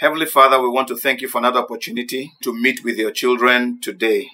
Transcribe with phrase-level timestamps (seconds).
[0.00, 3.78] Heavenly Father, we want to thank you for another opportunity to meet with your children
[3.82, 4.28] today.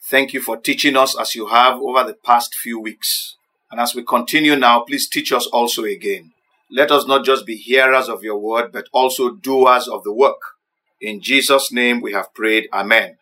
[0.00, 3.34] Thank you for teaching us as you have over the past few weeks.
[3.68, 6.34] And as we continue now, please teach us also again.
[6.70, 10.38] Let us not just be hearers of your word, but also doers of the work.
[11.00, 12.68] In Jesus' name we have prayed.
[12.72, 13.16] Amen.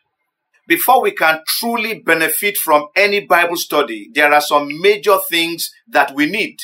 [0.68, 6.14] Before we can truly benefit from any Bible study, there are some major things that
[6.14, 6.58] we need.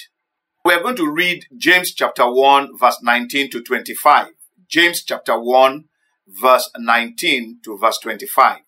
[0.63, 4.27] We are going to read James chapter 1, verse 19 to 25.
[4.73, 5.85] James chapter 1,
[6.27, 8.61] verse 19 to verse 25.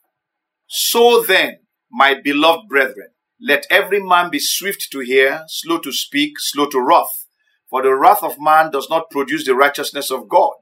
[0.66, 3.08] So then, my beloved brethren,
[3.40, 7.24] let every man be swift to hear, slow to speak, slow to wrath.
[7.70, 10.52] For the wrath of man does not produce the righteousness of God.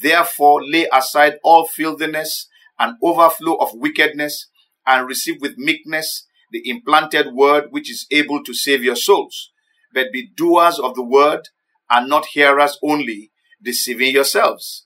[0.00, 2.46] Therefore, lay aside all filthiness
[2.78, 4.50] and overflow of wickedness,
[4.86, 9.50] and receive with meekness the implanted word which is able to save your souls.
[9.92, 11.48] But be doers of the word,
[11.90, 13.32] and not hearers only,
[13.62, 14.85] deceiving yourselves.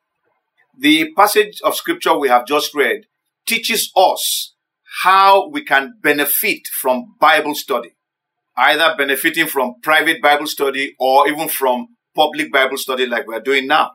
[0.77, 3.05] The passage of scripture we have just read
[3.45, 4.53] teaches us
[5.03, 7.95] how we can benefit from Bible study,
[8.57, 13.67] either benefiting from private Bible study or even from public Bible study like we're doing
[13.67, 13.91] now.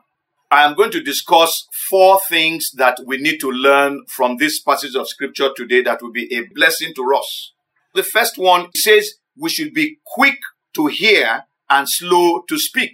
[0.49, 4.95] I am going to discuss four things that we need to learn from this passage
[4.95, 7.53] of scripture today that will be a blessing to us.
[7.95, 10.37] The first one says we should be quick
[10.75, 12.93] to hear and slow to speak.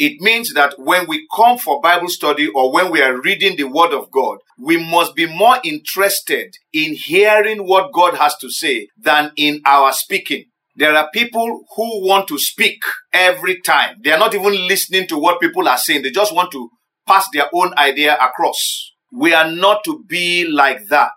[0.00, 3.64] It means that when we come for Bible study or when we are reading the
[3.64, 8.88] Word of God, we must be more interested in hearing what God has to say
[8.98, 10.46] than in our speaking.
[10.74, 12.80] There are people who want to speak
[13.12, 13.96] every time.
[14.02, 16.00] They are not even listening to what people are saying.
[16.00, 16.70] They just want to
[17.06, 18.92] pass their own idea across.
[19.12, 21.12] We are not to be like that.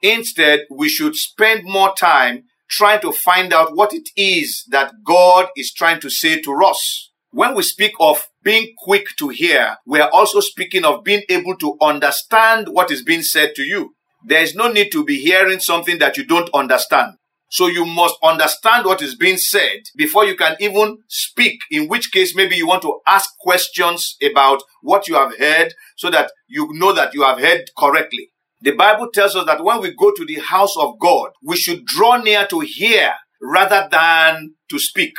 [0.00, 5.48] Instead, we should spend more time trying to find out what it is that God
[5.56, 7.08] is trying to say to us.
[7.34, 11.56] When we speak of being quick to hear, we are also speaking of being able
[11.56, 13.94] to understand what is being said to you.
[14.22, 17.14] There is no need to be hearing something that you don't understand.
[17.48, 22.12] So you must understand what is being said before you can even speak, in which
[22.12, 26.68] case maybe you want to ask questions about what you have heard so that you
[26.72, 28.28] know that you have heard correctly.
[28.60, 31.86] The Bible tells us that when we go to the house of God, we should
[31.86, 35.14] draw near to hear rather than to speak.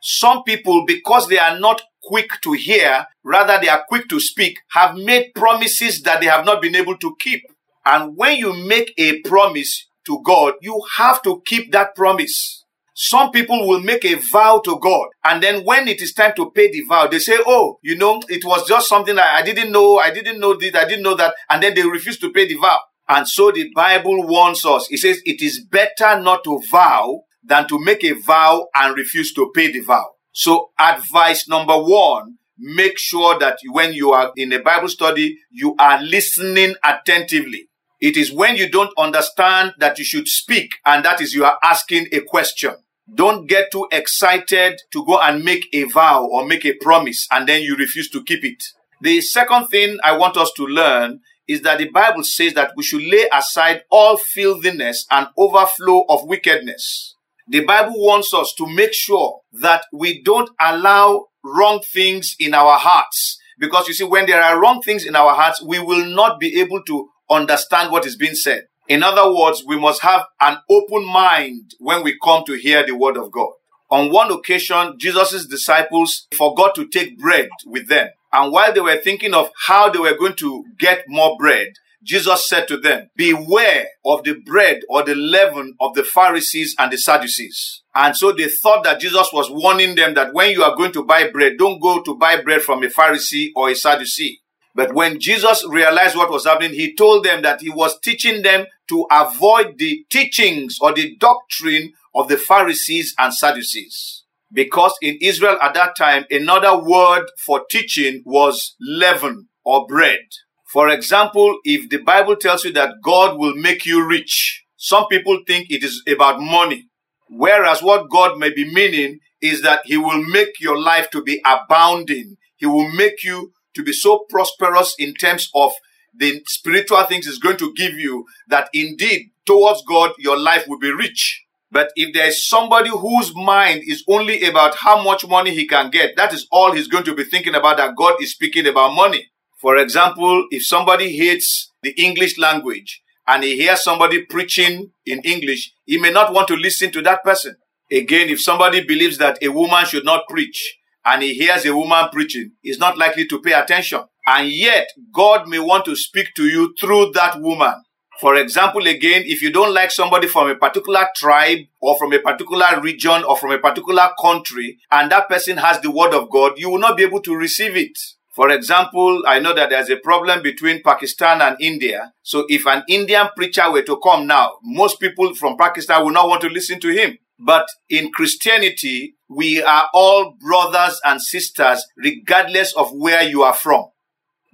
[0.00, 4.58] Some people, because they are not quick to hear, rather they are quick to speak,
[4.72, 7.42] have made promises that they have not been able to keep.
[7.84, 12.64] And when you make a promise to God, you have to keep that promise.
[12.94, 16.50] Some people will make a vow to God, and then when it is time to
[16.50, 19.70] pay the vow, they say, Oh, you know, it was just something that I didn't
[19.70, 22.48] know, I didn't know this, I didn't know that, and then they refuse to pay
[22.48, 22.80] the vow.
[23.08, 24.88] And so the Bible warns us.
[24.90, 29.32] It says it is better not to vow than to make a vow and refuse
[29.34, 30.06] to pay the vow.
[30.32, 35.74] So advice number one, make sure that when you are in a Bible study, you
[35.78, 37.68] are listening attentively.
[38.00, 41.58] It is when you don't understand that you should speak and that is you are
[41.62, 42.76] asking a question.
[43.12, 47.48] Don't get too excited to go and make a vow or make a promise and
[47.48, 48.62] then you refuse to keep it.
[49.00, 52.82] The second thing I want us to learn is that the Bible says that we
[52.84, 57.14] should lay aside all filthiness and overflow of wickedness.
[57.50, 62.78] The Bible wants us to make sure that we don't allow wrong things in our
[62.78, 63.38] hearts.
[63.58, 66.60] Because you see, when there are wrong things in our hearts, we will not be
[66.60, 68.64] able to understand what is being said.
[68.86, 72.94] In other words, we must have an open mind when we come to hear the
[72.94, 73.50] word of God.
[73.90, 78.08] On one occasion, Jesus' disciples forgot to take bread with them.
[78.32, 81.68] And while they were thinking of how they were going to get more bread,
[82.02, 86.92] Jesus said to them, Beware of the bread or the leaven of the Pharisees and
[86.92, 87.82] the Sadducees.
[87.94, 91.04] And so they thought that Jesus was warning them that when you are going to
[91.04, 94.40] buy bread, don't go to buy bread from a Pharisee or a Sadducee.
[94.74, 98.66] But when Jesus realized what was happening, he told them that he was teaching them
[98.88, 104.24] to avoid the teachings or the doctrine of the Pharisees and Sadducees.
[104.52, 110.20] Because in Israel at that time, another word for teaching was leaven or bread.
[110.68, 115.40] For example, if the Bible tells you that God will make you rich, some people
[115.46, 116.88] think it is about money.
[117.30, 121.40] Whereas what God may be meaning is that He will make your life to be
[121.46, 122.36] abounding.
[122.56, 125.72] He will make you to be so prosperous in terms of
[126.14, 130.78] the spiritual things is going to give you that indeed towards God, your life will
[130.78, 131.46] be rich.
[131.70, 135.90] But if there is somebody whose mind is only about how much money he can
[135.90, 138.94] get, that is all he's going to be thinking about that God is speaking about
[138.94, 139.30] money.
[139.60, 145.72] For example, if somebody hates the English language and he hears somebody preaching in English,
[145.84, 147.56] he may not want to listen to that person.
[147.90, 152.08] Again, if somebody believes that a woman should not preach and he hears a woman
[152.12, 154.02] preaching, he's not likely to pay attention.
[154.26, 157.82] And yet, God may want to speak to you through that woman.
[158.20, 162.18] For example, again, if you don't like somebody from a particular tribe or from a
[162.18, 166.58] particular region or from a particular country, and that person has the word of God,
[166.58, 167.96] you will not be able to receive it.
[168.38, 172.12] For example, I know that there's a problem between Pakistan and India.
[172.22, 176.28] So if an Indian preacher were to come now, most people from Pakistan will not
[176.28, 177.18] want to listen to him.
[177.40, 183.86] But in Christianity, we are all brothers and sisters regardless of where you are from.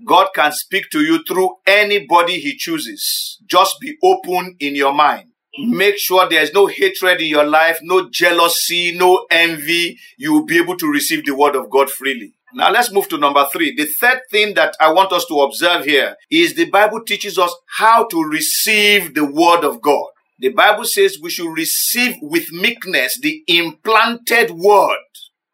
[0.02, 3.38] God can speak to you through anybody he chooses.
[3.44, 5.28] Just be open in your mind.
[5.58, 9.98] Make sure there's no hatred in your life, no jealousy, no envy.
[10.16, 12.32] You will be able to receive the word of God freely.
[12.56, 13.74] Now let's move to number three.
[13.74, 17.52] The third thing that I want us to observe here is the Bible teaches us
[17.78, 20.06] how to receive the word of God.
[20.38, 24.98] The Bible says we should receive with meekness the implanted word.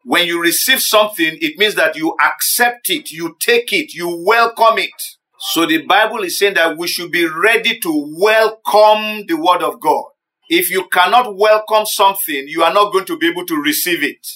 [0.03, 4.77] When you receive something, it means that you accept it, you take it, you welcome
[4.77, 4.89] it.
[5.39, 9.79] So the Bible is saying that we should be ready to welcome the word of
[9.79, 10.03] God.
[10.49, 14.27] If you cannot welcome something, you are not going to be able to receive it.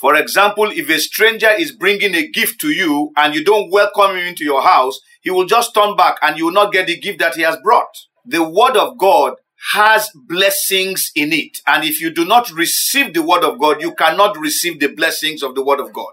[0.00, 4.16] For example, if a stranger is bringing a gift to you and you don't welcome
[4.16, 6.98] him into your house, he will just turn back and you will not get the
[6.98, 7.92] gift that he has brought.
[8.24, 9.34] The word of God
[9.72, 11.58] has blessings in it.
[11.66, 15.42] And if you do not receive the word of God, you cannot receive the blessings
[15.42, 16.12] of the word of God.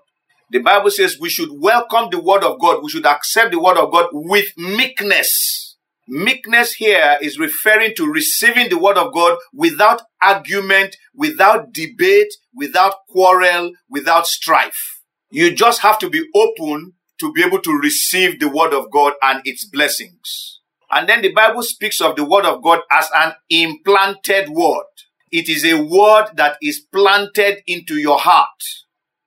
[0.50, 2.82] The Bible says we should welcome the word of God.
[2.82, 5.76] We should accept the word of God with meekness.
[6.08, 13.06] Meekness here is referring to receiving the word of God without argument, without debate, without
[13.10, 15.02] quarrel, without strife.
[15.30, 19.14] You just have to be open to be able to receive the word of God
[19.22, 20.62] and its blessings.
[20.92, 24.86] And then the Bible speaks of the word of God as an implanted word.
[25.32, 28.64] It is a word that is planted into your heart.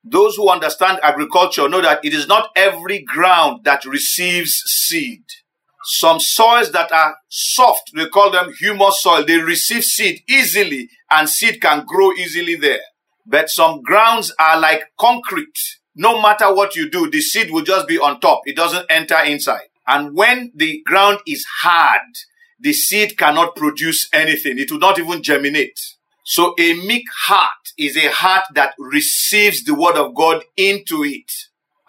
[0.04, 5.24] Those who understand agriculture know that it is not every ground that receives seed.
[5.84, 11.28] Some soils that are soft, they call them humus soil, they receive seed easily and
[11.28, 12.80] seed can grow easily there.
[13.28, 15.58] But some grounds are like concrete.
[15.94, 18.40] No matter what you do, the seed will just be on top.
[18.46, 19.68] It doesn't enter inside.
[19.86, 22.00] And when the ground is hard,
[22.58, 24.58] the seed cannot produce anything.
[24.58, 25.78] It will not even germinate.
[26.24, 31.30] So a meek heart is a heart that receives the word of God into it.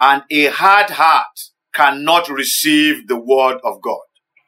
[0.00, 4.00] And a hard heart cannot receive the word of God.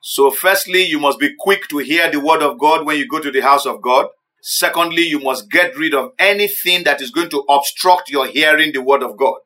[0.03, 3.21] So firstly, you must be quick to hear the word of God when you go
[3.21, 4.09] to the house of God.
[4.45, 8.83] Secondly, you must get rid of anything that is going to obstruct your hearing the
[8.83, 9.39] word of God.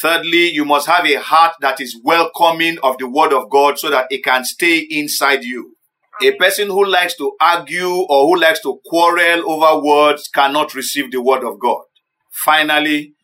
[0.00, 3.90] Thirdly, you must have a heart that is welcoming of the word of God so
[3.90, 5.76] that it can stay inside you.
[6.20, 11.12] A person who likes to argue or who likes to quarrel over words cannot receive
[11.12, 11.84] the word of God.
[12.32, 13.14] Finally,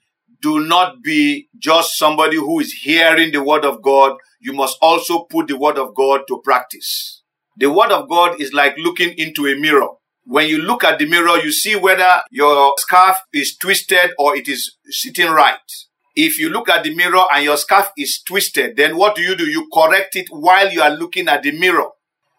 [0.41, 4.17] do not be just somebody who is hearing the word of God.
[4.41, 7.23] You must also put the word of God to practice.
[7.57, 9.89] The word of God is like looking into a mirror.
[10.31, 14.47] When you look at the mirror, you see whether your scarf is twisted or it
[14.47, 15.57] is sitting right.
[16.15, 19.35] If you look at the mirror and your scarf is twisted, then what do you
[19.35, 19.51] do?
[19.51, 21.89] You correct it while you are looking at the mirror.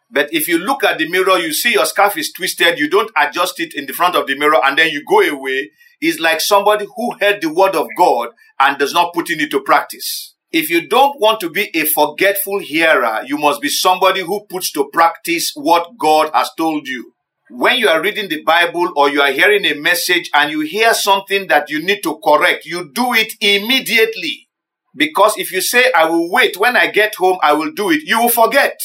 [0.10, 3.12] But if you look at the mirror, you see your scarf is twisted, you don't
[3.22, 5.72] adjust it in the front of the mirror and then you go away.
[6.00, 9.60] It's like somebody who heard the word of God and does not put it into
[9.60, 10.34] practice.
[10.50, 14.72] If you don't want to be a forgetful hearer, you must be somebody who puts
[14.72, 17.16] to practice what God has told you
[17.52, 20.94] when you are reading the Bible or you are hearing a message and you hear
[20.94, 24.48] something that you need to correct, you do it immediately.
[24.96, 28.04] Because if you say, I will wait, when I get home, I will do it,
[28.04, 28.80] you will forget.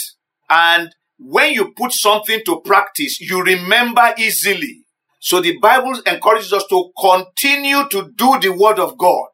[0.51, 4.85] And when you put something to practice, you remember easily.
[5.21, 9.29] So the Bible encourages us to continue to do the Word of God.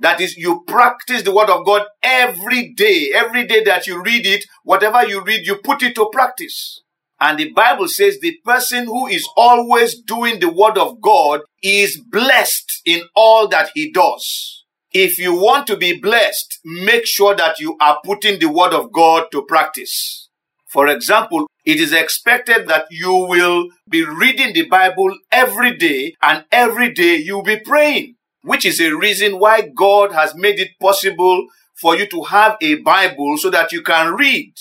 [0.00, 3.12] That is, you practice the Word of God every day.
[3.14, 6.82] Every day that you read it, whatever you read, you put it to practice.
[7.22, 11.96] And the Bible says the person who is always doing the word of God is
[11.96, 14.64] blessed in all that he does.
[14.92, 18.90] If you want to be blessed, make sure that you are putting the word of
[18.90, 20.30] God to practice.
[20.68, 26.44] For example, it is expected that you will be reading the Bible every day and
[26.50, 31.46] every day you'll be praying, which is a reason why God has made it possible
[31.80, 34.54] for you to have a Bible so that you can read.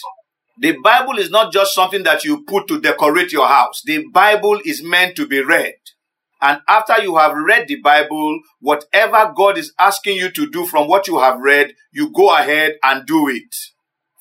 [0.61, 3.81] The Bible is not just something that you put to decorate your house.
[3.83, 5.73] The Bible is meant to be read.
[6.39, 10.87] And after you have read the Bible, whatever God is asking you to do from
[10.87, 13.55] what you have read, you go ahead and do it.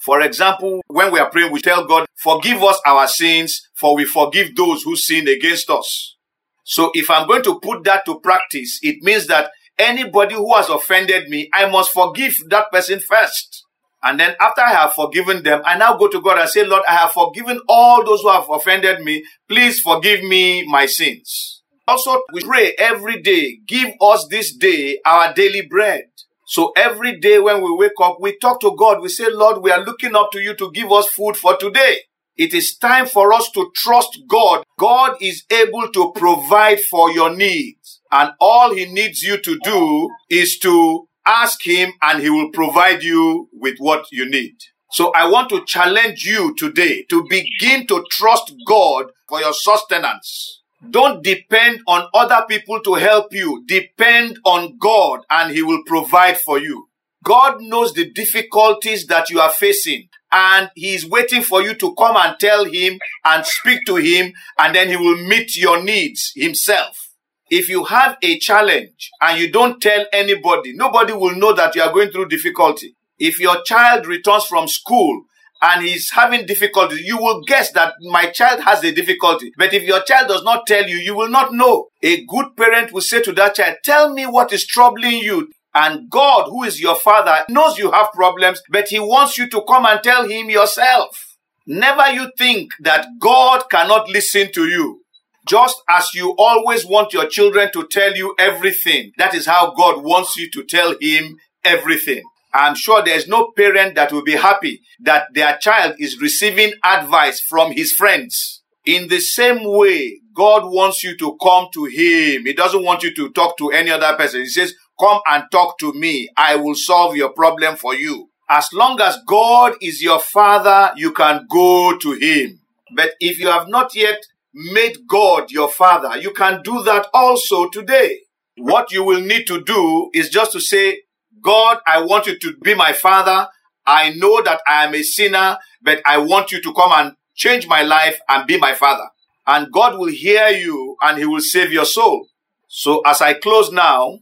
[0.01, 4.07] For example, when we are praying, we tell God, forgive us our sins, for we
[4.07, 6.17] forgive those who sin against us.
[6.65, 10.71] So if I'm going to put that to practice, it means that anybody who has
[10.71, 13.67] offended me, I must forgive that person first.
[14.03, 16.83] And then after I have forgiven them, I now go to God and say, Lord,
[16.89, 19.25] I have forgiven all those who have offended me.
[19.49, 21.63] Please forgive me my sins.
[21.87, 26.05] Also, we pray every day, give us this day our daily bread.
[26.47, 29.03] So every day when we wake up, we talk to God.
[29.03, 31.99] We say, Lord, we are looking up to you to give us food for today.
[32.37, 34.65] It is time for us to trust God.
[34.79, 38.01] God is able to provide for your needs.
[38.11, 43.03] And all he needs you to do is to ask him and he will provide
[43.03, 44.57] you with what you need.
[44.93, 50.63] So I want to challenge you today to begin to trust God for your sustenance.
[50.89, 53.65] Don't depend on other people to help you.
[53.67, 56.89] Depend on God and He will provide for you.
[57.23, 61.95] God knows the difficulties that you are facing and He is waiting for you to
[61.95, 66.33] come and tell Him and speak to Him and then He will meet your needs
[66.35, 67.10] Himself.
[67.51, 71.83] If you have a challenge and you don't tell anybody, nobody will know that you
[71.83, 72.95] are going through difficulty.
[73.19, 75.25] If your child returns from school
[75.61, 79.51] and he's having difficulty, you will guess that my child has a difficulty.
[79.59, 81.89] But if your child does not tell you, you will not know.
[82.03, 85.51] A good parent will say to that child, tell me what is troubling you.
[85.75, 89.63] And God, who is your father, knows you have problems, but he wants you to
[89.69, 91.37] come and tell him yourself.
[91.67, 95.00] Never you think that God cannot listen to you.
[95.47, 100.03] Just as you always want your children to tell you everything, that is how God
[100.03, 102.23] wants you to tell him everything.
[102.53, 107.41] I'm sure there's no parent that will be happy that their child is receiving advice
[107.41, 108.63] from his friends.
[108.85, 112.47] In the same way, God wants you to come to Him.
[112.47, 114.41] He doesn't want you to talk to any other person.
[114.41, 116.29] He says, Come and talk to me.
[116.37, 118.31] I will solve your problem for you.
[118.49, 122.61] As long as God is your Father, you can go to Him.
[122.97, 124.19] But if you have not yet
[124.55, 128.21] made God your Father, you can do that also today.
[128.57, 131.03] What you will need to do is just to say,
[131.43, 133.49] God, I want you to be my father.
[133.87, 137.67] I know that I am a sinner, but I want you to come and change
[137.67, 139.09] my life and be my father.
[139.47, 142.27] And God will hear you and he will save your soul.
[142.69, 144.19] So as I close now,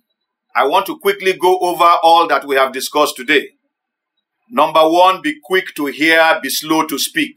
[0.54, 3.49] I want to quickly go over all that we have discussed today.
[4.50, 7.37] Number one, be quick to hear, be slow to speak.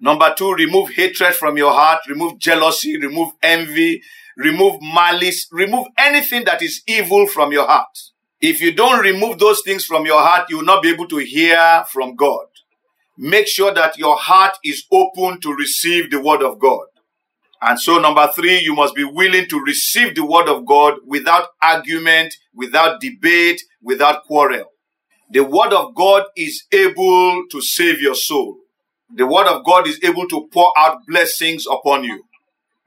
[0.00, 4.00] Number two, remove hatred from your heart, remove jealousy, remove envy,
[4.36, 7.98] remove malice, remove anything that is evil from your heart.
[8.40, 11.16] If you don't remove those things from your heart, you will not be able to
[11.18, 12.46] hear from God.
[13.16, 16.86] Make sure that your heart is open to receive the word of God.
[17.60, 21.48] And so, number three, you must be willing to receive the word of God without
[21.60, 24.66] argument, without debate, without quarrel.
[25.30, 28.58] The word of God is able to save your soul.
[29.14, 32.24] The word of God is able to pour out blessings upon you.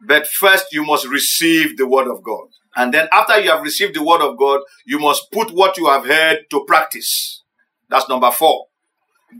[0.05, 2.47] But first, you must receive the word of God.
[2.75, 5.87] And then after you have received the word of God, you must put what you
[5.87, 7.43] have heard to practice.
[7.89, 8.67] That's number four.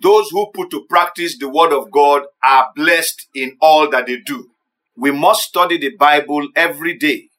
[0.02, 4.18] Those who put to practice the word of God are blessed in all that they
[4.20, 4.50] do.
[4.96, 7.30] We must study the Bible every day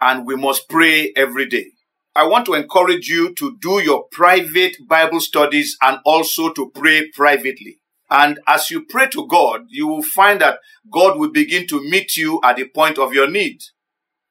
[0.00, 1.66] and we must pray every day.
[2.14, 7.10] I want to encourage you to do your private Bible studies and also to pray
[7.14, 7.78] privately.
[8.10, 10.58] And as you pray to God, you will find that
[10.90, 13.60] God will begin to meet you at the point of your need.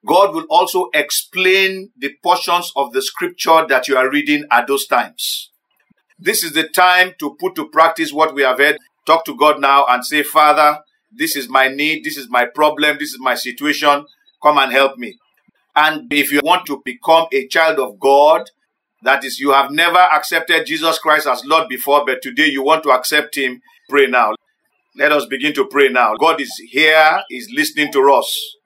[0.05, 4.87] God will also explain the portions of the scripture that you are reading at those
[4.87, 5.51] times.
[6.19, 8.77] This is the time to put to practice what we have heard.
[9.05, 10.79] Talk to God now and say, Father,
[11.11, 14.05] this is my need, this is my problem, this is my situation.
[14.41, 15.17] Come and help me.
[15.75, 18.49] And if you want to become a child of God,
[19.03, 22.83] that is, you have never accepted Jesus Christ as Lord before, but today you want
[22.83, 24.33] to accept Him, pray now.
[24.95, 26.15] Let us begin to pray now.
[26.19, 28.56] God is here, He's listening to us.